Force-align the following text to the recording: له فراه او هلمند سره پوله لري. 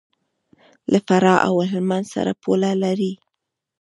له 0.91 0.99
فراه 1.07 1.39
او 1.47 1.55
هلمند 1.71 2.05
سره 2.13 2.31
پوله 2.43 2.71
لري. 2.83 3.13